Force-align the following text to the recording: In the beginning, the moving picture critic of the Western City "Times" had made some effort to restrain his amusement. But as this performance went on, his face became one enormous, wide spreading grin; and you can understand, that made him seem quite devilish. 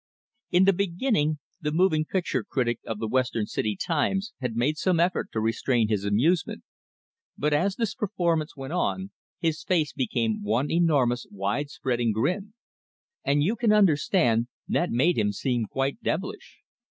In 0.49 0.63
the 0.63 0.73
beginning, 0.73 1.37
the 1.61 1.71
moving 1.71 2.05
picture 2.05 2.43
critic 2.43 2.79
of 2.87 2.97
the 2.97 3.07
Western 3.07 3.45
City 3.45 3.75
"Times" 3.79 4.33
had 4.39 4.55
made 4.55 4.79
some 4.79 4.99
effort 4.99 5.27
to 5.31 5.39
restrain 5.39 5.89
his 5.89 6.05
amusement. 6.05 6.63
But 7.37 7.53
as 7.53 7.75
this 7.75 7.93
performance 7.93 8.55
went 8.57 8.73
on, 8.73 9.11
his 9.37 9.63
face 9.63 9.93
became 9.93 10.41
one 10.41 10.71
enormous, 10.71 11.27
wide 11.29 11.69
spreading 11.69 12.13
grin; 12.13 12.55
and 13.23 13.43
you 13.43 13.55
can 13.55 13.71
understand, 13.71 14.47
that 14.67 14.89
made 14.89 15.19
him 15.19 15.31
seem 15.31 15.65
quite 15.67 16.01
devilish. 16.01 16.57